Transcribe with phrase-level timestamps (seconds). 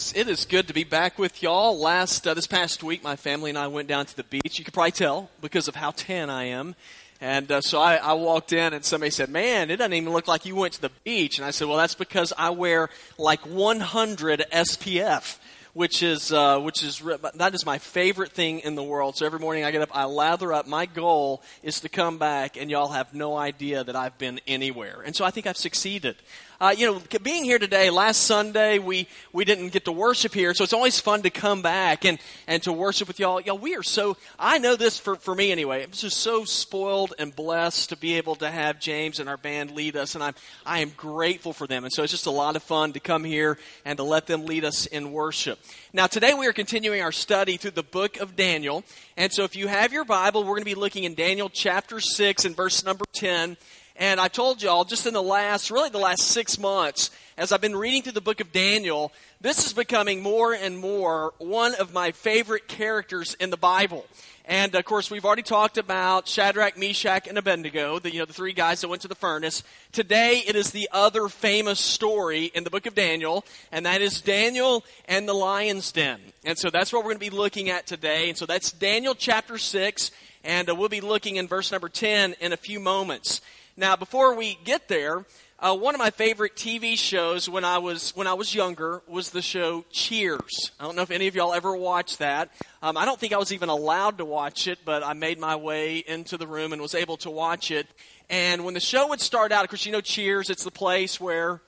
[0.00, 1.78] it is good to be back with y'all.
[1.78, 4.58] Last uh, this past week, my family and I went down to the beach.
[4.58, 6.74] You could probably tell because of how tan I am.
[7.20, 10.26] And uh, so I, I walked in, and somebody said, "Man, it doesn't even look
[10.26, 12.88] like you went to the beach." And I said, "Well, that's because I wear
[13.18, 15.38] like 100 SPF."
[15.72, 17.00] which is uh, which is
[17.34, 19.16] that is my favorite thing in the world.
[19.16, 20.66] So every morning I get up, I lather up.
[20.66, 25.02] My goal is to come back, and y'all have no idea that I've been anywhere.
[25.04, 26.16] And so I think I've succeeded.
[26.60, 30.52] Uh, you know, being here today, last Sunday, we, we didn't get to worship here,
[30.52, 33.40] so it's always fun to come back and, and to worship with y'all.
[33.40, 35.82] Y'all, we are so, I know this for, for me anyway.
[35.82, 39.70] I'm just so spoiled and blessed to be able to have James and our band
[39.70, 40.34] lead us, and I'm,
[40.66, 41.84] I am grateful for them.
[41.84, 43.56] And so it's just a lot of fun to come here
[43.86, 45.58] and to let them lead us in worship.
[45.94, 48.84] Now, today we are continuing our study through the book of Daniel.
[49.16, 52.00] And so if you have your Bible, we're going to be looking in Daniel chapter
[52.00, 53.56] 6 and verse number 10.
[54.00, 57.60] And I told y'all just in the last, really the last six months, as I've
[57.60, 61.92] been reading through the book of Daniel, this is becoming more and more one of
[61.92, 64.06] my favorite characters in the Bible.
[64.46, 68.32] And of course, we've already talked about Shadrach, Meshach, and Abednego, the, you know, the
[68.32, 69.62] three guys that went to the furnace.
[69.92, 74.22] Today, it is the other famous story in the book of Daniel, and that is
[74.22, 76.20] Daniel and the lion's den.
[76.42, 78.30] And so that's what we're going to be looking at today.
[78.30, 80.10] And so that's Daniel chapter 6,
[80.42, 83.42] and uh, we'll be looking in verse number 10 in a few moments.
[83.76, 85.24] Now, before we get there,
[85.58, 89.30] uh, one of my favorite TV shows when I was when I was younger was
[89.30, 90.72] the show Cheers.
[90.80, 92.50] I don't know if any of y'all ever watched that.
[92.82, 95.56] Um, I don't think I was even allowed to watch it, but I made my
[95.56, 97.86] way into the room and was able to watch it.
[98.28, 100.50] And when the show would start out, of course, you know Cheers.
[100.50, 101.60] It's the place where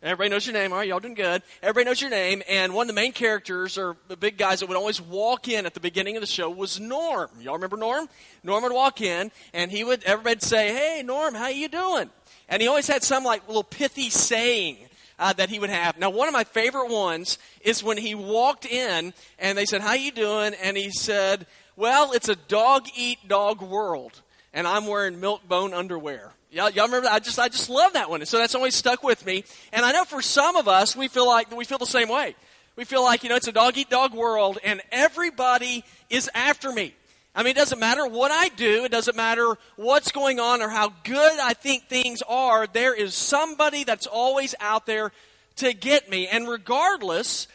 [0.00, 0.72] Everybody knows your name.
[0.72, 1.42] All right, y'all doing good.
[1.60, 2.40] Everybody knows your name.
[2.48, 5.66] And one of the main characters, or the big guys that would always walk in
[5.66, 7.28] at the beginning of the show, was Norm.
[7.40, 8.08] Y'all remember Norm?
[8.44, 10.04] Norm would walk in, and he would.
[10.04, 12.10] Everybody'd say, "Hey, Norm, how you doing?"
[12.48, 14.76] And he always had some like little pithy saying
[15.18, 15.98] uh, that he would have.
[15.98, 19.94] Now, one of my favorite ones is when he walked in, and they said, "How
[19.94, 21.44] you doing?" And he said,
[21.74, 24.22] "Well, it's a dog eat dog world,
[24.54, 27.12] and I'm wearing milk bone underwear." Y'all, y'all remember that?
[27.12, 28.20] I just, I just love that one.
[28.20, 29.44] And so that's always stuck with me.
[29.72, 32.34] And I know for some of us, we feel like, we feel the same way.
[32.74, 36.72] We feel like, you know, it's a dog eat dog world and everybody is after
[36.72, 36.94] me.
[37.34, 38.84] I mean, it doesn't matter what I do.
[38.84, 42.66] It doesn't matter what's going on or how good I think things are.
[42.66, 45.12] There is somebody that's always out there
[45.56, 46.28] to get me.
[46.28, 47.46] And regardless,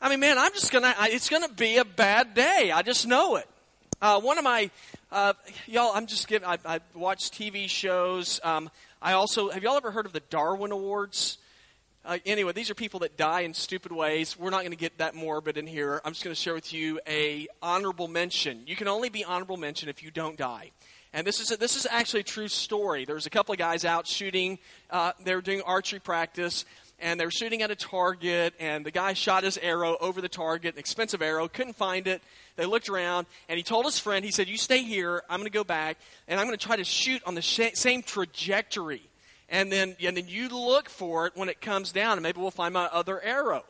[0.00, 2.70] I mean, man, I'm just gonna, it's gonna be a bad day.
[2.72, 3.48] I just know it.
[4.00, 4.70] Uh, one of my
[5.12, 5.34] uh,
[5.66, 6.48] y'all, I'm just giving.
[6.48, 8.40] I, I watch TV shows.
[8.42, 11.36] Um, I also have y'all ever heard of the Darwin Awards?
[12.04, 14.38] Uh, anyway, these are people that die in stupid ways.
[14.38, 16.00] We're not going to get that morbid in here.
[16.04, 18.62] I'm just going to share with you a honorable mention.
[18.66, 20.70] You can only be honorable mention if you don't die.
[21.12, 23.04] And this is a, this is actually a true story.
[23.04, 24.58] There was a couple of guys out shooting.
[24.88, 26.64] Uh, they were doing archery practice,
[27.02, 28.54] and they were shooting at a target.
[28.58, 32.22] And the guy shot his arrow over the target, an expensive arrow, couldn't find it.
[32.56, 35.22] They looked around, and he told his friend, he said, You stay here.
[35.28, 35.98] I'm going to go back,
[36.28, 39.02] and I'm going to try to shoot on the sh- same trajectory.
[39.48, 42.50] And then, and then you look for it when it comes down, and maybe we'll
[42.50, 43.64] find my other arrow.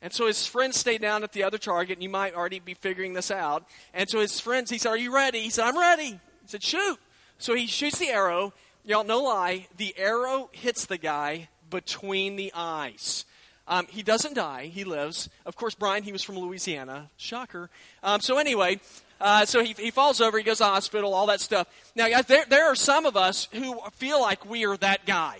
[0.00, 2.74] And so his friends stayed down at the other target, and you might already be
[2.74, 3.66] figuring this out.
[3.92, 5.40] And so his friends, he said, Are you ready?
[5.40, 6.10] He said, I'm ready.
[6.10, 6.98] He said, Shoot.
[7.38, 8.52] So he shoots the arrow.
[8.84, 13.24] Y'all, no lie, the arrow hits the guy between the eyes.
[13.66, 15.28] Um, he doesn't die, he lives.
[15.44, 17.10] Of course, Brian, he was from Louisiana.
[17.18, 17.68] Shocker.
[18.02, 18.80] Um, so, anyway,
[19.20, 21.68] uh, so he, he falls over, he goes to the hospital, all that stuff.
[21.94, 25.38] Now, guys, there, there are some of us who feel like we are that guy.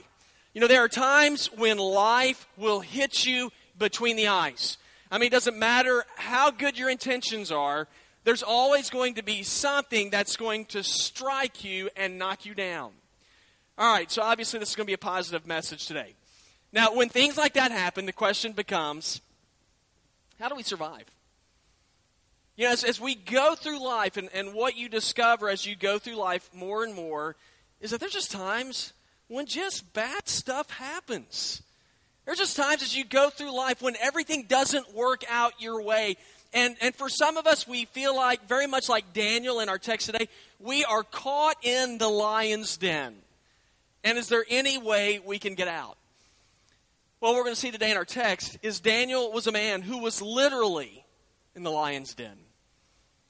[0.53, 4.77] You know, there are times when life will hit you between the eyes.
[5.11, 7.89] I mean, it doesn't matter how good your intentions are,
[8.25, 12.91] there's always going to be something that's going to strike you and knock you down.
[13.79, 16.15] All right, so obviously, this is going to be a positive message today.
[16.73, 19.21] Now, when things like that happen, the question becomes
[20.41, 21.05] how do we survive?
[22.57, 25.77] You know, as, as we go through life, and, and what you discover as you
[25.77, 27.37] go through life more and more
[27.81, 28.93] is that there's just times
[29.29, 31.63] when just bad stuff happens.
[32.25, 36.17] There's just times as you go through life when everything doesn't work out your way.
[36.53, 39.79] And, and for some of us, we feel like, very much like Daniel in our
[39.79, 40.29] text today,
[40.59, 43.15] we are caught in the lion's den.
[44.05, 45.97] And is there any way we can get out?
[47.21, 49.99] Well, we're going to see today in our text is Daniel was a man who
[49.99, 51.05] was literally
[51.57, 52.39] in the lion's den.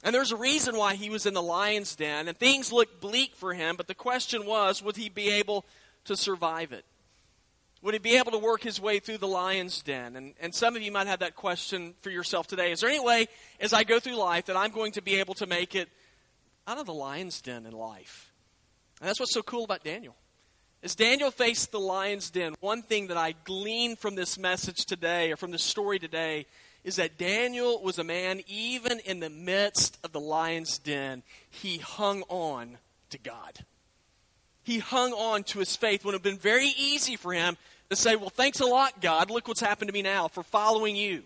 [0.05, 3.35] And there's a reason why he was in the lion's den, and things looked bleak
[3.35, 5.65] for him, but the question was would he be able
[6.05, 6.85] to survive it?
[7.81, 10.17] Would he be able to work his way through the lion's den?
[10.17, 12.73] And, and some of you might have that question for yourself today.
[12.73, 13.29] Is there any way,
[13.61, 15.89] as I go through life, that I'm going to be able to make it
[16.67, 18.33] out of the lion's den in life?
[19.01, 20.17] And that's what's so cool about Daniel.
[20.83, 25.33] As Daniel faced the lion's den, one thing that I glean from this message today,
[25.33, 26.47] or from this story today,
[26.85, 31.79] is that Daniel was a man, even in the midst of the lion's den, he
[31.79, 32.79] hung on
[33.11, 33.65] to God.
[34.63, 37.57] He hung on to his faith when it would have been very easy for him
[37.91, 39.31] to say, Well, thanks a lot, God.
[39.31, 41.23] Look what's happened to me now for following you.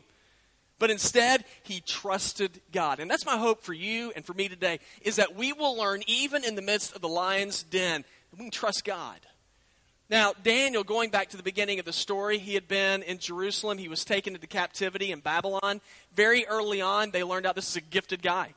[0.78, 3.00] But instead, he trusted God.
[3.00, 6.02] And that's my hope for you and for me today, is that we will learn,
[6.06, 9.20] even in the midst of the lion's den, we can trust God.
[10.10, 13.78] Now, Daniel, going back to the beginning of the story, he had been in Jerusalem.
[13.78, 15.80] He was taken into captivity in Babylon.
[16.14, 18.52] Very early on, they learned out this is a gifted guy.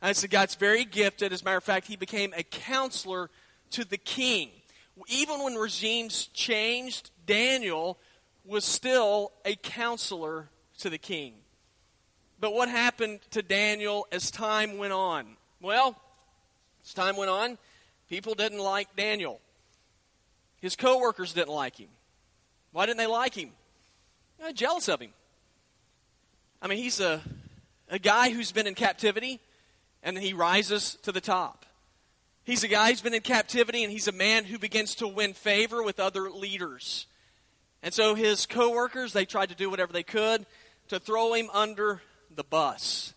[0.00, 1.32] And it's a guy that's very gifted.
[1.32, 3.30] As a matter of fact, he became a counselor
[3.72, 4.50] to the king.
[5.08, 7.98] Even when regimes changed, Daniel
[8.46, 10.48] was still a counselor
[10.78, 11.34] to the king.
[12.40, 15.36] But what happened to Daniel as time went on?
[15.60, 15.96] Well,
[16.84, 17.58] as time went on,
[18.08, 19.40] people didn't like Daniel.
[20.60, 21.88] His coworkers didn't like him.
[22.72, 23.50] Why didn't they like him?
[24.38, 25.12] They're jealous of him.
[26.60, 27.20] I mean, he's a,
[27.88, 29.40] a guy who's been in captivity,
[30.02, 31.66] and he rises to the top.
[32.44, 35.32] He's a guy who's been in captivity, and he's a man who begins to win
[35.32, 37.06] favor with other leaders.
[37.82, 40.46] And so his coworkers, they tried to do whatever they could
[40.88, 42.02] to throw him under
[42.34, 43.14] the bus.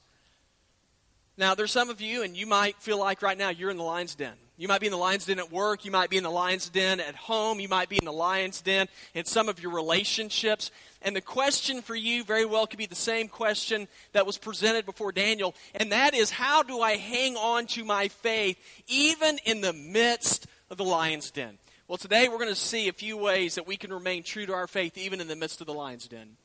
[1.38, 3.84] Now, there's some of you, and you might feel like right now you're in the
[3.84, 4.36] lion's den.
[4.60, 5.86] You might be in the lion's den at work.
[5.86, 7.62] You might be in the lion's den at home.
[7.62, 10.70] You might be in the lion's den in some of your relationships.
[11.02, 14.86] And the question for you very well could be the same question that was presented
[14.86, 15.56] before Daniel.
[15.76, 18.58] And that is, how do I hang on to my faith
[18.90, 21.58] even in the midst of the lion's den?
[21.88, 24.54] Well, today we're going to see a few ways that we can remain true to
[24.54, 26.36] our faith even in the midst of the lion's den.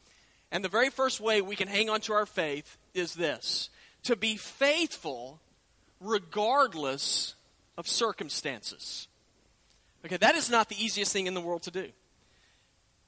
[0.52, 3.70] And the very first way we can hang on to our faith is this
[4.04, 5.40] to be faithful
[5.98, 7.34] regardless
[7.76, 9.08] of circumstances.
[10.04, 11.88] Okay, that is not the easiest thing in the world to do.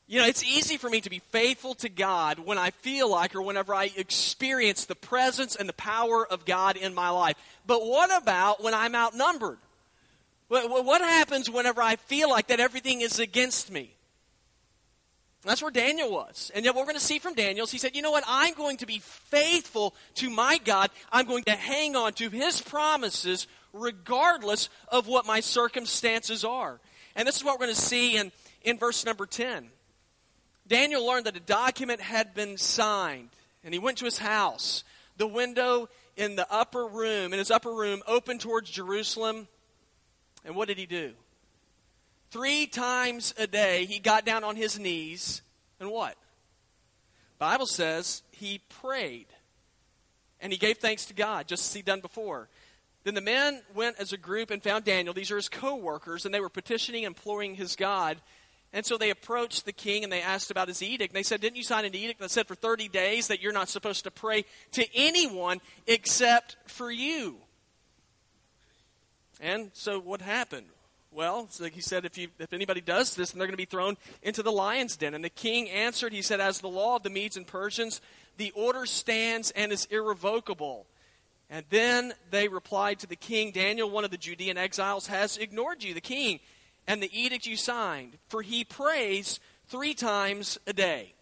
[0.08, 3.34] You know, it's easy for me to be faithful to God when I feel like
[3.34, 7.36] or whenever I experience the presence and the power of God in my life.
[7.66, 9.58] But what about when I'm outnumbered?
[10.48, 13.96] What happens whenever I feel like that everything is against me?
[15.42, 16.50] That's where Daniel was.
[16.54, 18.24] And yet, what we're going to see from Daniel is he said, You know what?
[18.26, 20.90] I'm going to be faithful to my God.
[21.12, 23.46] I'm going to hang on to his promises
[23.76, 26.81] regardless of what my circumstances are.
[27.14, 28.32] And this is what we're going to see in,
[28.62, 29.69] in verse number 10.
[30.67, 33.31] Daniel learned that a document had been signed,
[33.64, 34.84] and he went to his house.
[35.17, 39.49] The window in the upper room, in his upper room, opened towards Jerusalem.
[40.44, 41.12] And what did he do?
[42.31, 45.43] Three times a day, he got down on his knees,
[45.78, 46.17] and what?
[47.38, 49.26] Bible says he prayed.
[50.40, 52.49] And he gave thanks to God, just as he'd done before.
[53.06, 55.14] Then the men went as a group and found Daniel.
[55.14, 58.20] These are his co workers, and they were petitioning imploring his God.
[58.72, 61.12] And so they approached the king and they asked about his edict.
[61.12, 63.52] And they said, Didn't you sign an edict that said for 30 days that you're
[63.52, 67.36] not supposed to pray to anyone except for you?
[69.40, 70.66] And so what happened?
[71.12, 73.66] Well, so he said, if, you, if anybody does this, then they're going to be
[73.66, 75.14] thrown into the lion's den.
[75.14, 78.00] And the king answered, he said, As the law of the Medes and Persians,
[78.36, 80.88] the order stands and is irrevocable.
[81.48, 85.82] And then they replied to the king, Daniel, one of the Judean exiles, has ignored
[85.82, 86.40] you, the king,
[86.87, 91.14] and the edict you signed, for he prays three times a day.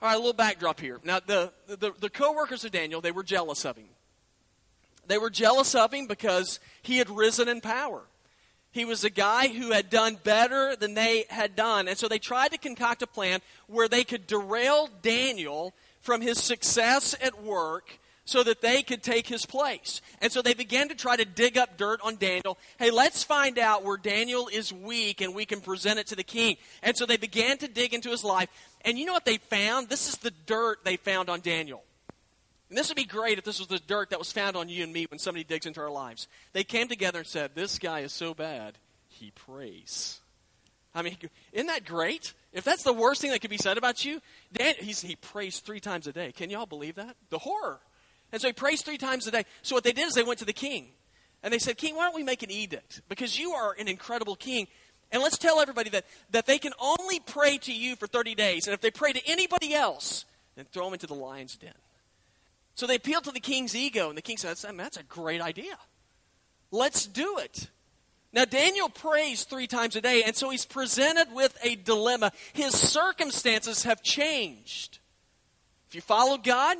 [0.00, 0.98] All right, a little backdrop here.
[1.04, 3.88] Now, the, the, the co workers of Daniel, they were jealous of him.
[5.06, 8.02] They were jealous of him because he had risen in power.
[8.72, 11.88] He was a guy who had done better than they had done.
[11.88, 16.42] And so they tried to concoct a plan where they could derail Daniel from his
[16.42, 17.98] success at work
[18.32, 20.00] so that they could take his place.
[20.22, 22.58] And so they began to try to dig up dirt on Daniel.
[22.78, 26.24] Hey, let's find out where Daniel is weak and we can present it to the
[26.24, 26.56] king.
[26.82, 28.48] And so they began to dig into his life.
[28.86, 29.90] And you know what they found?
[29.90, 31.84] This is the dirt they found on Daniel.
[32.70, 34.82] And this would be great if this was the dirt that was found on you
[34.82, 36.26] and me when somebody digs into our lives.
[36.54, 40.20] They came together and said, This guy is so bad, he prays.
[40.94, 41.18] I mean,
[41.52, 42.32] isn't that great?
[42.54, 44.22] If that's the worst thing that could be said about you,
[44.54, 46.32] Dan, he prays three times a day.
[46.32, 47.14] Can y'all believe that?
[47.28, 47.80] The horror.
[48.32, 49.44] And so he prays three times a day.
[49.60, 50.88] So what they did is they went to the king.
[51.42, 53.02] And they said, King, why don't we make an edict?
[53.08, 54.68] Because you are an incredible king.
[55.10, 58.66] And let's tell everybody that, that they can only pray to you for 30 days.
[58.66, 60.24] And if they pray to anybody else,
[60.56, 61.74] then throw them into the lion's den.
[62.74, 64.08] So they appealed to the king's ego.
[64.08, 65.76] And the king said, That's a great idea.
[66.70, 67.68] Let's do it.
[68.32, 72.32] Now, Daniel prays three times a day, and so he's presented with a dilemma.
[72.54, 75.00] His circumstances have changed.
[75.90, 76.78] If you follow God,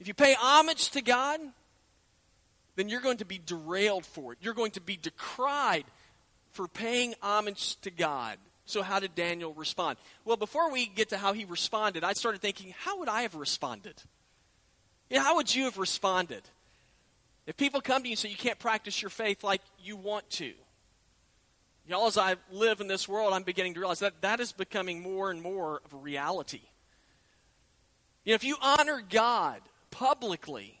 [0.00, 1.40] if you pay homage to God,
[2.76, 4.38] then you're going to be derailed for it.
[4.40, 5.84] You're going to be decried
[6.52, 8.38] for paying homage to God.
[8.64, 9.98] So, how did Daniel respond?
[10.24, 13.34] Well, before we get to how he responded, I started thinking, how would I have
[13.34, 13.94] responded?
[15.12, 16.42] How would you have responded?
[17.46, 20.30] If people come to you and say you can't practice your faith like you want
[20.30, 20.52] to,
[21.86, 25.02] y'all, as I live in this world, I'm beginning to realize that that is becoming
[25.02, 26.60] more and more of a reality.
[28.24, 30.80] You know, if you honor God publicly,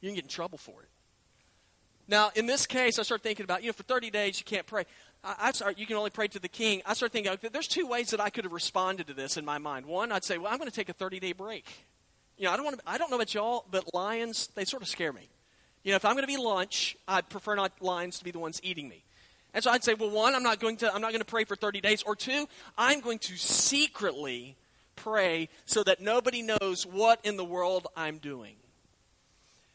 [0.00, 0.88] you can get in trouble for it.
[2.08, 4.66] Now, in this case, I start thinking about, you know, for 30 days you can't
[4.66, 4.84] pray.
[5.22, 6.82] I, I start, you can only pray to the king.
[6.84, 9.44] I start thinking, okay, there's two ways that I could have responded to this in
[9.44, 9.86] my mind.
[9.86, 11.86] One, I'd say, well, I'm going to take a 30 day break.
[12.36, 14.82] You know, I don't want to, I don't know about y'all, but lions, they sort
[14.82, 15.28] of scare me.
[15.84, 18.38] You know, if I'm going to be lunch, I'd prefer not lions to be the
[18.38, 19.04] ones eating me.
[19.54, 21.44] And so I'd say, well, one, I'm not going to, I'm not going to pray
[21.44, 22.02] for 30 days.
[22.02, 22.46] Or two,
[22.78, 24.56] I'm going to secretly
[24.96, 28.56] pray so that nobody knows what in the world I'm doing.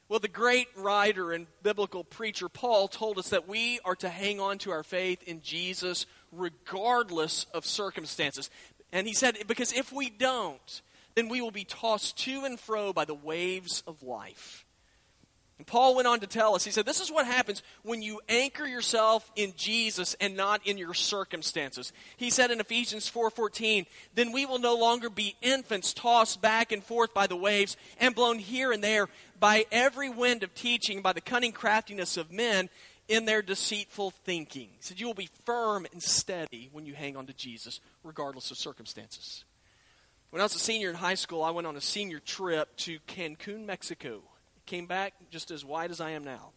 [0.10, 4.40] Well, the great writer and biblical preacher Paul told us that we are to hang
[4.40, 8.50] on to our faith in Jesus regardless of circumstances.
[8.94, 10.82] And he said, because if we don't,
[11.16, 14.66] then we will be tossed to and fro by the waves of life.
[15.58, 18.22] And Paul went on to tell us, he said, This is what happens when you
[18.30, 21.92] anchor yourself in Jesus and not in your circumstances.
[22.16, 26.84] He said in Ephesians 4:14, Then we will no longer be infants tossed back and
[26.84, 29.08] forth by the waves and blown here and there
[29.40, 32.70] by every wind of teaching, by the cunning craftiness of men
[33.08, 34.70] in their deceitful thinking.
[34.70, 38.52] He said, You will be firm and steady when you hang on to Jesus, regardless
[38.52, 39.44] of circumstances.
[40.30, 43.00] When I was a senior in high school, I went on a senior trip to
[43.08, 44.22] Cancun, Mexico
[44.68, 46.52] came back just as white as I am now.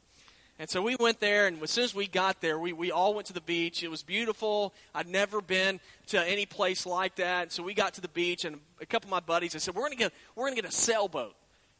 [0.59, 3.15] And so we went there, and as soon as we got there, we, we all
[3.15, 3.83] went to the beach.
[3.83, 4.75] It was beautiful.
[4.95, 7.51] I'd never been to any place like that.
[7.51, 9.81] So we got to the beach, and a couple of my buddies, I said, we're
[9.81, 11.35] going to get we're to get a sailboat,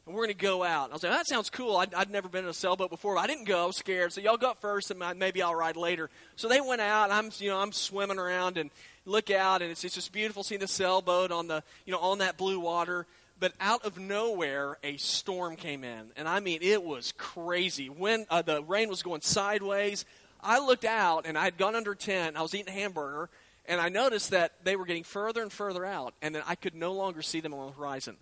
[0.07, 0.85] and we're going to go out.
[0.85, 1.77] And I was like, that sounds cool.
[1.77, 3.13] I'd, I'd never been in a sailboat before.
[3.13, 3.61] But I didn't go.
[3.61, 4.13] I was scared.
[4.13, 6.09] So y'all go up first, and maybe I'll ride later.
[6.35, 7.11] So they went out.
[7.11, 8.71] I'm you know I'm swimming around and
[9.05, 12.17] look out, and it's, it's just beautiful seeing the sailboat on the you know on
[12.17, 13.05] that blue water
[13.41, 16.11] but out of nowhere, a storm came in.
[16.15, 17.89] And I mean, it was crazy.
[17.89, 20.05] When uh, the rain was going sideways,
[20.39, 22.37] I looked out and I had gone under tent.
[22.37, 23.31] I was eating a hamburger,
[23.65, 26.75] and I noticed that they were getting further and further out, and then I could
[26.75, 28.17] no longer see them on the horizon.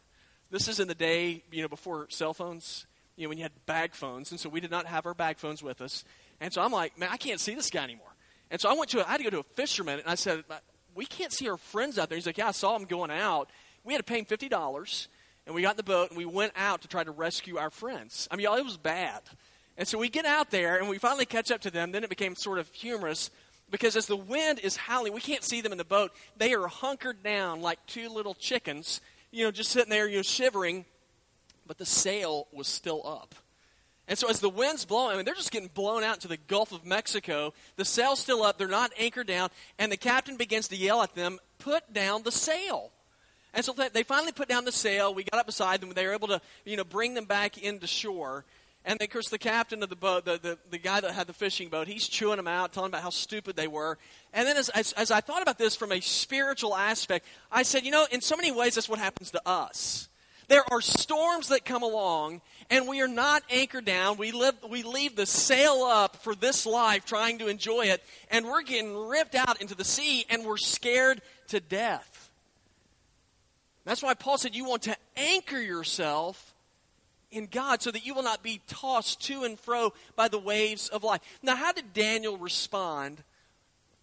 [0.51, 3.51] This is in the day, you know, before cell phones, you know, when you had
[3.65, 6.05] bag phones, and so we did not have our bag phones with us.
[6.39, 8.15] And so I'm like, man, I can't see this guy anymore.
[8.49, 10.15] And so I went to, a, I had to go to a fisherman, and I
[10.15, 10.45] said,
[10.95, 12.15] we can't see our friends out there.
[12.15, 13.49] He's like, yeah, I saw them going out
[13.83, 15.07] we had to pay him $50,
[15.45, 17.71] and we got in the boat and we went out to try to rescue our
[17.71, 18.27] friends.
[18.29, 19.21] I mean, y'all, it was bad.
[19.77, 21.91] And so we get out there and we finally catch up to them.
[21.91, 23.31] Then it became sort of humorous
[23.71, 26.11] because as the wind is howling, we can't see them in the boat.
[26.37, 30.21] They are hunkered down like two little chickens, you know, just sitting there, you know,
[30.21, 30.85] shivering.
[31.65, 33.33] But the sail was still up.
[34.07, 36.37] And so as the wind's blowing, I mean, they're just getting blown out into the
[36.37, 37.53] Gulf of Mexico.
[37.75, 38.57] The sail's still up.
[38.57, 39.49] They're not anchored down.
[39.77, 42.91] And the captain begins to yell at them, put down the sail.
[43.53, 45.13] And so they finally put down the sail.
[45.13, 45.91] We got up beside them.
[45.91, 48.45] They were able to, you know, bring them back into shore.
[48.85, 51.33] And of course, the captain of the boat, the, the, the guy that had the
[51.33, 53.97] fishing boat, he's chewing them out, telling about how stupid they were.
[54.33, 57.85] And then as, as, as I thought about this from a spiritual aspect, I said,
[57.85, 60.07] you know, in so many ways, that's what happens to us.
[60.47, 62.41] There are storms that come along,
[62.71, 64.17] and we are not anchored down.
[64.17, 68.45] We, live, we leave the sail up for this life, trying to enjoy it, and
[68.45, 72.18] we're getting ripped out into the sea, and we're scared to death.
[73.89, 76.53] That's why Paul said you want to anchor yourself
[77.31, 80.89] in God so that you will not be tossed to and fro by the waves
[80.89, 81.21] of life.
[81.41, 83.23] Now, how did Daniel respond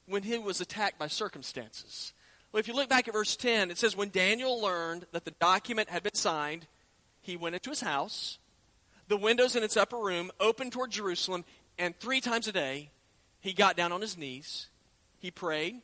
[0.07, 2.13] when he was attacked by circumstances?
[2.51, 5.31] Well, if you look back at verse 10, it says, When Daniel learned that the
[5.31, 6.67] document had been signed,
[7.23, 8.39] he went into his house,
[9.07, 11.45] the windows in its upper room opened toward Jerusalem,
[11.79, 12.91] and three times a day
[13.41, 14.67] he got down on his knees,
[15.21, 15.77] he prayed,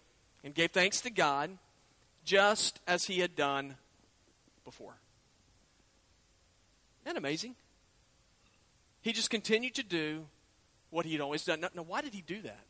[0.42, 1.56] and gave thanks to God,
[2.24, 3.76] just as he had done
[4.64, 4.94] before.
[7.04, 7.54] Isn't that amazing?
[9.02, 10.26] He just continued to do
[10.90, 11.60] what he'd always done.
[11.60, 12.64] Now, now, why did he do that?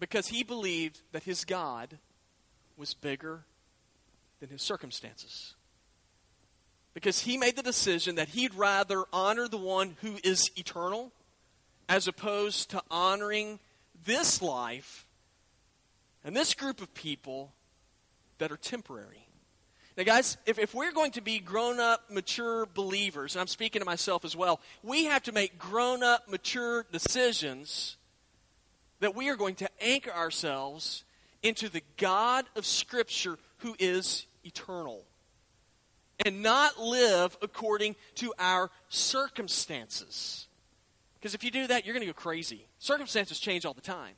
[0.00, 1.98] Because he believed that his God
[2.76, 3.44] was bigger
[4.40, 5.54] than his circumstances.
[6.94, 11.12] Because he made the decision that he'd rather honor the one who is eternal
[11.88, 13.58] as opposed to honoring
[14.04, 15.06] this life
[16.24, 17.52] and this group of people
[18.38, 19.26] that are temporary.
[19.96, 23.80] Now, guys, if, if we're going to be grown up, mature believers, and I'm speaking
[23.80, 27.96] to myself as well, we have to make grown up, mature decisions
[29.00, 31.04] that we are going to anchor ourselves
[31.42, 35.02] into the God of Scripture who is eternal
[36.24, 40.46] and not live according to our circumstances.
[41.18, 42.66] Because if you do that, you're going to go crazy.
[42.78, 44.14] Circumstances change all the time.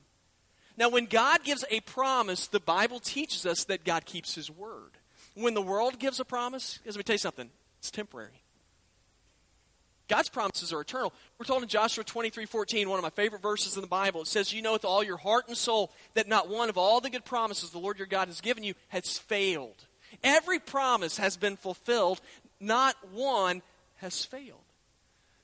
[0.77, 4.93] Now, when God gives a promise, the Bible teaches us that God keeps his word.
[5.35, 8.45] When the world gives a promise, let me tell you something, it's temporary.
[10.07, 11.15] God's promises are eternal.
[11.39, 14.29] We're told in Joshua 23 14, one of my favorite verses in the Bible, it
[14.29, 17.11] says, You know with all your heart and soul that not one of all the
[17.11, 19.87] good promises the Lord your God has given you has failed.
[20.23, 22.21] Every promise has been fulfilled,
[22.61, 23.63] not one
[23.97, 24.61] has failed.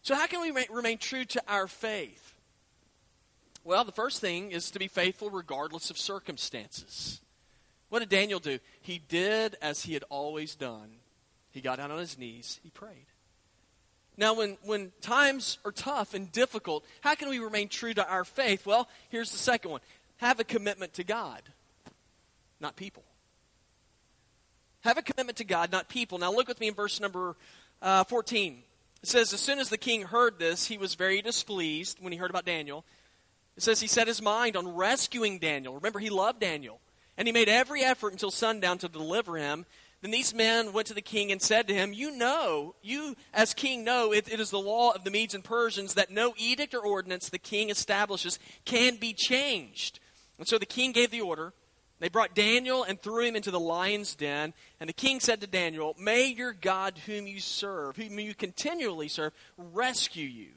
[0.02, 2.34] So, how can we remain true to our faith?
[3.64, 7.20] Well, the first thing is to be faithful regardless of circumstances.
[7.90, 8.58] What did Daniel do?
[8.80, 10.90] He did as he had always done.
[11.50, 13.06] He got down on his knees, he prayed.
[14.16, 18.24] Now, when, when times are tough and difficult, how can we remain true to our
[18.24, 18.66] faith?
[18.66, 19.80] Well, here's the second one
[20.18, 21.42] have a commitment to God,
[22.60, 23.02] not people.
[24.82, 26.18] Have a commitment to God, not people.
[26.18, 27.36] Now, look with me in verse number
[27.82, 28.62] uh, 14.
[29.02, 32.18] It says, As soon as the king heard this, he was very displeased when he
[32.18, 32.84] heard about Daniel.
[33.56, 35.74] It says he set his mind on rescuing Daniel.
[35.74, 36.80] Remember, he loved Daniel.
[37.20, 39.66] And he made every effort until sundown to deliver him.
[40.00, 43.52] Then these men went to the king and said to him, You know, you as
[43.52, 46.72] king know, it, it is the law of the Medes and Persians that no edict
[46.72, 50.00] or ordinance the king establishes can be changed.
[50.38, 51.52] And so the king gave the order.
[51.98, 54.54] They brought Daniel and threw him into the lion's den.
[54.80, 59.08] And the king said to Daniel, May your God, whom you serve, whom you continually
[59.08, 60.52] serve, rescue you.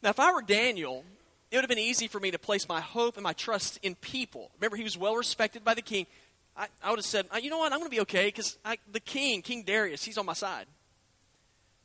[0.00, 1.04] Now, if I were Daniel,
[1.50, 3.96] it would have been easy for me to place my hope and my trust in
[3.96, 4.50] people.
[4.60, 6.06] Remember, he was well respected by the king.
[6.56, 8.58] I, I would have said, uh, you know what, I'm going to be okay because
[8.92, 10.66] the king, King Darius, he's on my side.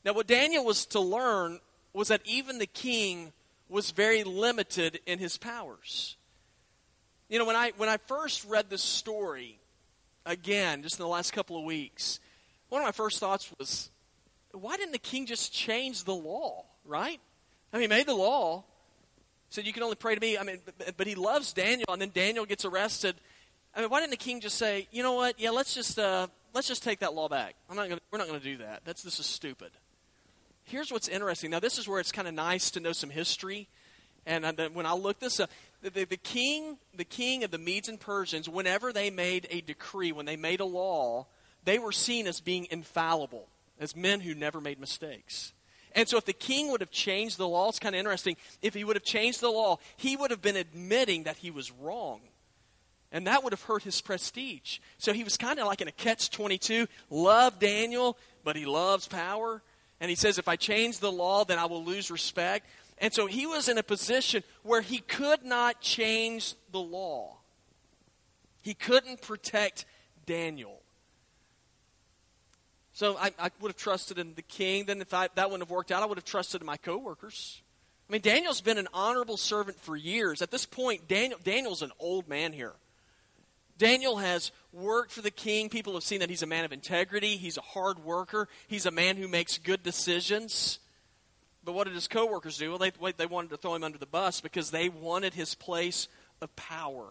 [0.04, 1.60] Now, what Daniel was to learn
[1.94, 3.34] was that even the king
[3.70, 6.16] was very limited in his powers.
[7.28, 9.58] You know, when I, when I first read this story,
[10.26, 12.20] again, just in the last couple of weeks,
[12.70, 13.90] one of my first thoughts was,
[14.52, 17.20] why didn't the king just change the law, right?
[17.74, 18.64] I mean, he made the law,
[19.56, 20.38] said you can only pray to me.
[20.38, 23.16] I mean, but, but he loves Daniel, and then Daniel gets arrested
[23.76, 25.38] I mean, why didn't the king just say, you know what?
[25.38, 27.56] Yeah, let's just uh, let's just take that law back.
[27.70, 28.82] I'm not gonna, we're not going to do that.
[28.86, 29.72] That's this is stupid.
[30.64, 31.52] Here's what's interesting.
[31.52, 33.68] Now, this is where it's kind of nice to know some history.
[34.26, 35.52] And uh, when I look this up,
[35.84, 39.62] the, the, the king, the king of the Medes and Persians, whenever they made a
[39.62, 41.28] decree, when they made a law,
[41.66, 43.48] they were seen as being infallible,
[43.80, 45.54] as men who never made mistakes.
[45.96, 48.36] And so, if the king would have changed the law, it's kind of interesting.
[48.62, 51.72] If he would have changed the law, he would have been admitting that he was
[51.72, 52.20] wrong.
[53.14, 54.80] And that would have hurt his prestige.
[54.98, 56.88] So he was kind of like in a catch 22.
[57.10, 59.62] Love Daniel, but he loves power.
[60.02, 62.68] And he says, if I change the law, then I will lose respect.
[62.98, 67.38] And so he was in a position where he could not change the law.
[68.62, 69.86] He couldn't protect
[70.26, 70.82] Daniel.
[72.96, 74.86] So I, I would have trusted in the king.
[74.86, 77.62] Then if I, that wouldn't have worked out, I would have trusted in my coworkers.
[78.10, 80.42] I mean, Daniel's been an honorable servant for years.
[80.42, 82.72] At this point, Daniel, Daniel's an old man here.
[83.78, 85.68] Daniel has worked for the king.
[85.68, 87.36] People have seen that he's a man of integrity.
[87.36, 88.48] He's a hard worker.
[88.70, 90.80] He's a man who makes good decisions.
[91.66, 92.70] But what did his coworkers do?
[92.70, 96.08] Well, they, they wanted to throw him under the bus because they wanted his place
[96.42, 97.08] of power.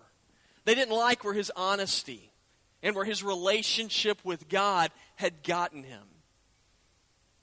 [0.65, 2.31] They didn't like where his honesty
[2.85, 6.03] and where his relationship with God had gotten him.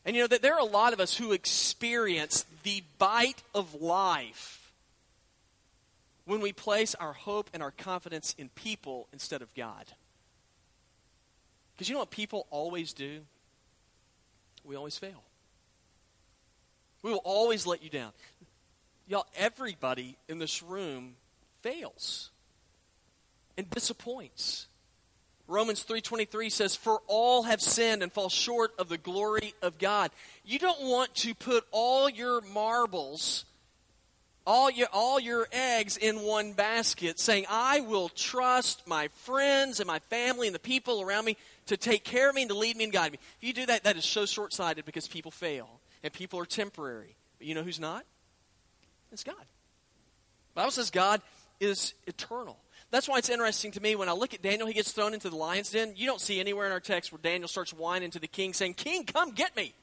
[0.06, 3.82] And you know that there are a lot of us who experience the bite of
[3.82, 4.72] life
[6.26, 9.86] when we place our hope and our confidence in people instead of God.
[11.74, 13.22] Because you know what people always do?
[14.64, 15.24] We always fail.
[17.02, 18.12] We will always let you down.
[19.08, 21.16] Y'all, everybody in this room
[21.62, 22.30] fails
[23.58, 24.68] and disappoints.
[25.52, 30.12] Romans 3:23 says for all have sinned and fall short of the glory of God.
[30.44, 33.46] You don't want to put all your marbles
[34.46, 39.88] all your, all your eggs in one basket, saying, I will trust my friends and
[39.88, 41.38] my family and the people around me
[41.68, 43.20] to take care of me and to lead me and guide me.
[43.38, 45.70] If you do that, that is so short sighted because people fail
[46.04, 47.16] and people are temporary.
[47.38, 48.04] But you know who's not?
[49.12, 49.36] It's God.
[49.38, 51.22] The Bible says God
[51.60, 52.58] is eternal.
[52.92, 55.30] That's why it's interesting to me when I look at Daniel, he gets thrown into
[55.30, 55.94] the lion's den.
[55.96, 58.74] You don't see anywhere in our text where Daniel starts whining to the king, saying,
[58.74, 59.74] King, come get me.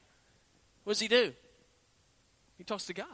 [0.83, 1.33] What does he do?
[2.59, 3.07] He talks to God.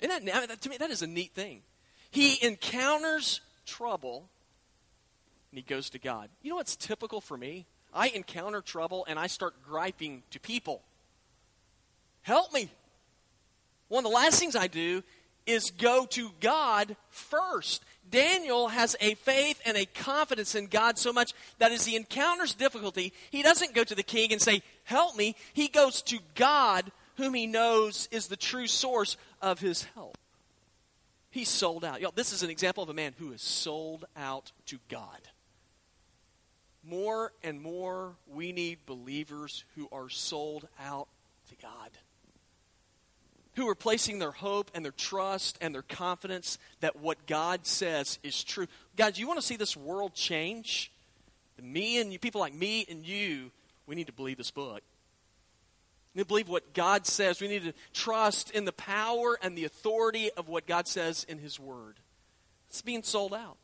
[0.00, 1.62] Isn't that, to me, that is a neat thing.
[2.10, 4.28] He encounters trouble
[5.50, 6.28] and he goes to God.
[6.42, 7.66] You know what's typical for me?
[7.92, 10.82] I encounter trouble and I start griping to people.
[12.22, 12.70] Help me.
[13.88, 15.02] One of the last things I do
[15.46, 17.84] is go to God first.
[18.10, 22.54] Daniel has a faith and a confidence in God so much that as he encounters
[22.54, 25.36] difficulty, he doesn't go to the king and say, Help me.
[25.52, 30.16] He goes to God whom he knows is the true source of his help.
[31.30, 32.00] He's sold out.
[32.00, 35.20] Y'all, this is an example of a man who is sold out to God.
[36.82, 41.08] More and more, we need believers who are sold out
[41.50, 41.90] to God,
[43.60, 48.18] who are placing their hope and their trust and their confidence that what God says
[48.22, 48.66] is true.
[48.96, 50.90] God, you want to see this world change?
[51.60, 53.50] Me and you, people like me and you,
[53.86, 54.82] we need to believe this book.
[56.14, 57.40] We need to believe what God says.
[57.40, 61.38] We need to trust in the power and the authority of what God says in
[61.38, 62.00] His Word.
[62.68, 63.58] It's being sold out.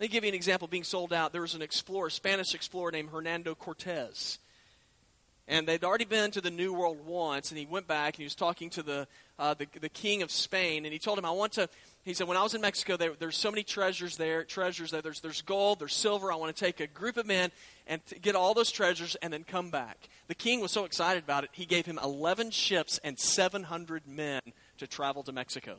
[0.00, 1.32] Let me give you an example being sold out.
[1.32, 4.38] There was an explorer, Spanish explorer named Hernando Cortez.
[5.48, 8.24] And they'd already been to the New World once, and he went back and he
[8.24, 9.08] was talking to the,
[9.40, 11.68] uh, the, the king of Spain, and he told him, I want to,
[12.04, 15.02] he said, when I was in Mexico, there, there's so many treasures there, treasures there.
[15.02, 16.32] There's, there's gold, there's silver.
[16.32, 17.50] I want to take a group of men
[17.88, 20.08] and get all those treasures and then come back.
[20.28, 24.40] The king was so excited about it, he gave him 11 ships and 700 men
[24.78, 25.78] to travel to Mexico.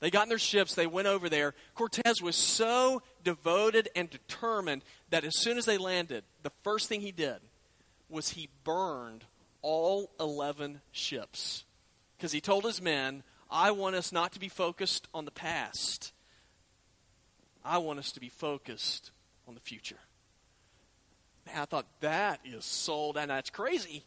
[0.00, 1.54] They got in their ships, they went over there.
[1.74, 7.00] Cortez was so devoted and determined that as soon as they landed, the first thing
[7.00, 7.38] he did
[8.08, 9.24] was he burned
[9.62, 11.64] all 11 ships.
[12.16, 16.12] Because he told his men, I want us not to be focused on the past.
[17.64, 19.10] I want us to be focused
[19.48, 19.98] on the future.
[21.46, 23.28] Man, I thought that is sold out.
[23.28, 24.04] That's crazy,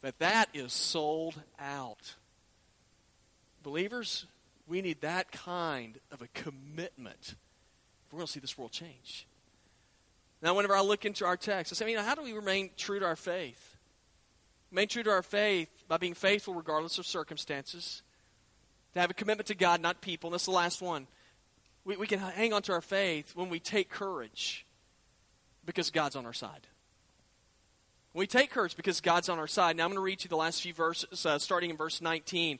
[0.00, 2.14] but that is sold out.
[3.62, 4.26] Believers,
[4.66, 7.34] we need that kind of a commitment
[8.08, 9.27] if we're going to see this world change.
[10.40, 12.70] Now, whenever I look into our text, I say, you know, how do we remain
[12.76, 13.76] true to our faith?
[14.70, 18.02] Remain true to our faith by being faithful regardless of circumstances.
[18.94, 20.28] To have a commitment to God, not people.
[20.28, 21.06] And this is the last one.
[21.84, 24.66] We, we can hang on to our faith when we take courage
[25.64, 26.66] because God's on our side.
[28.14, 29.76] we take courage because God's on our side.
[29.76, 32.58] Now I'm going to read you the last few verses, uh, starting in verse 19.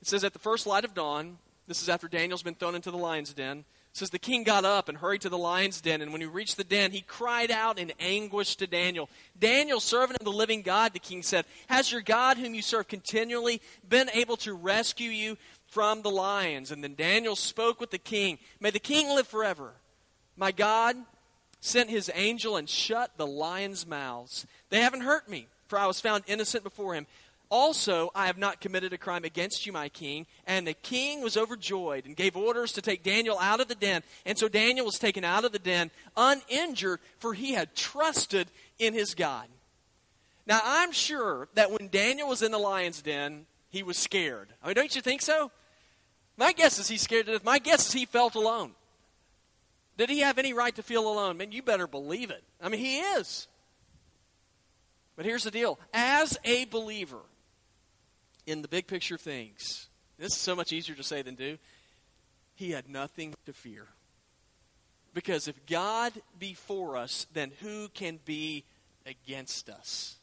[0.00, 2.90] It says, At the first light of dawn, this is after Daniel's been thrown into
[2.90, 3.64] the lion's den.
[3.96, 6.58] Says the king got up and hurried to the lion's den, and when he reached
[6.58, 9.08] the den, he cried out in anguish to Daniel.
[9.38, 12.88] Daniel, servant of the living God, the king said, Has your God, whom you serve
[12.88, 16.70] continually, been able to rescue you from the lions?
[16.70, 18.38] And then Daniel spoke with the king.
[18.60, 19.72] May the king live forever.
[20.36, 20.96] My God
[21.60, 24.46] sent his angel and shut the lions' mouths.
[24.68, 27.06] They haven't hurt me, for I was found innocent before him.
[27.48, 30.26] Also, I have not committed a crime against you, my king.
[30.46, 34.02] And the king was overjoyed and gave orders to take Daniel out of the den.
[34.24, 38.94] And so Daniel was taken out of the den uninjured, for he had trusted in
[38.94, 39.46] his God.
[40.46, 44.48] Now, I'm sure that when Daniel was in the lion's den, he was scared.
[44.62, 45.50] I mean, don't you think so?
[46.36, 47.44] My guess is he's scared to death.
[47.44, 48.72] My guess is he felt alone.
[49.96, 51.38] Did he have any right to feel alone?
[51.38, 52.44] Man, you better believe it.
[52.60, 53.48] I mean, he is.
[55.16, 57.20] But here's the deal as a believer,
[58.46, 61.58] in the big picture of things, this is so much easier to say than do,
[62.54, 63.86] he had nothing to fear.
[65.12, 68.64] Because if God be for us, then who can be
[69.06, 70.16] against us?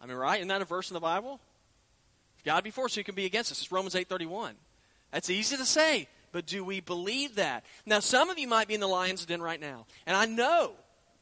[0.00, 0.38] I mean, right?
[0.38, 1.40] Isn't that a verse in the Bible?
[2.38, 3.62] If God be for us, who can be against us?
[3.62, 4.52] It's Romans 8.31.
[5.12, 7.64] That's easy to say, but do we believe that?
[7.86, 9.86] Now, some of you might be in the lion's den right now.
[10.06, 10.72] And I know,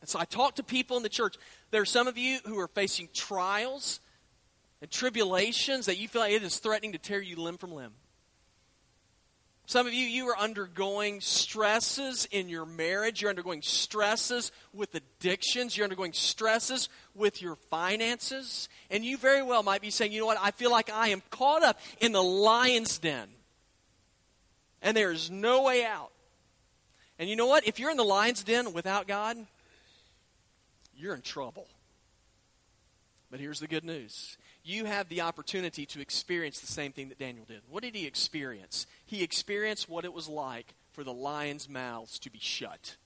[0.00, 1.36] and so I talk to people in the church.
[1.70, 4.00] There are some of you who are facing trials
[4.80, 7.92] and tribulations that you feel like it is threatening to tear you limb from limb.
[9.70, 13.22] Some of you, you are undergoing stresses in your marriage.
[13.22, 15.76] You're undergoing stresses with addictions.
[15.76, 18.68] You're undergoing stresses with your finances.
[18.90, 21.22] And you very well might be saying, you know what, I feel like I am
[21.30, 23.28] caught up in the lion's den.
[24.82, 26.10] And there is no way out.
[27.20, 27.64] And you know what?
[27.64, 29.36] If you're in the lion's den without God,
[30.96, 31.68] you're in trouble.
[33.30, 34.36] But here's the good news
[34.70, 37.60] you have the opportunity to experience the same thing that Daniel did.
[37.68, 38.86] What did he experience?
[39.04, 42.96] He experienced what it was like for the lions' mouths to be shut.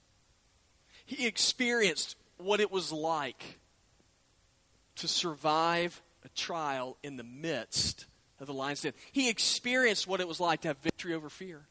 [1.07, 3.59] He experienced what it was like
[4.96, 8.07] to survive a trial in the midst
[8.40, 8.92] of the lion's den.
[9.12, 11.62] He experienced what it was like to have victory over fear.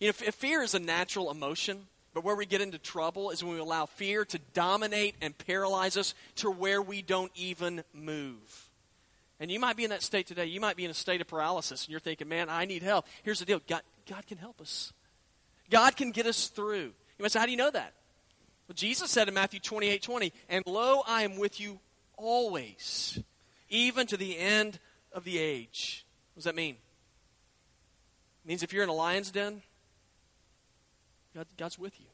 [0.00, 1.86] You know, fear is a natural emotion.
[2.14, 5.96] But where we get into trouble is when we allow fear to dominate and paralyze
[5.96, 8.67] us to where we don't even move.
[9.40, 10.46] And you might be in that state today.
[10.46, 13.06] You might be in a state of paralysis, and you're thinking, man, I need help.
[13.22, 14.92] Here's the deal God, God can help us,
[15.70, 16.92] God can get us through.
[17.18, 17.94] You might say, how do you know that?
[18.68, 21.80] Well, Jesus said in Matthew 28 20, and lo, I am with you
[22.16, 23.18] always,
[23.68, 24.78] even to the end
[25.12, 26.04] of the age.
[26.34, 26.76] What does that mean?
[28.44, 29.62] It means if you're in a lion's den,
[31.34, 32.06] God, God's with you.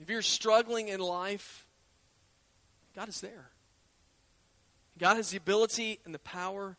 [0.00, 1.66] If you're struggling in life,
[2.96, 3.50] God is there.
[5.00, 6.76] God has the ability and the power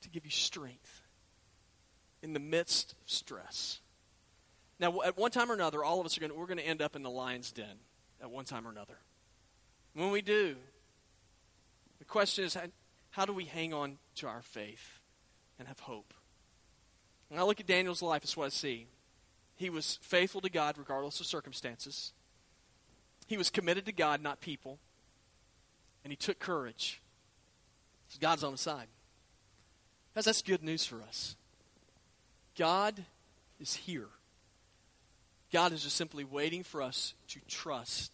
[0.00, 1.02] to give you strength
[2.22, 3.80] in the midst of stress.
[4.80, 6.66] Now, at one time or another, all of us are going to, we're going to
[6.66, 7.76] end up in the lion's den
[8.22, 8.96] at one time or another.
[9.92, 10.56] When we do,
[11.98, 12.62] the question is how,
[13.10, 15.00] how do we hang on to our faith
[15.58, 16.14] and have hope?
[17.28, 18.86] When I look at Daniel's life, that's what I see.
[19.56, 22.14] He was faithful to God regardless of circumstances.
[23.26, 24.78] He was committed to God, not people.
[26.02, 27.01] And he took courage.
[28.20, 28.86] God's on his side.
[30.14, 31.36] Guys, that's good news for us.
[32.56, 33.02] God
[33.60, 34.08] is here.
[35.52, 38.12] God is just simply waiting for us to trust.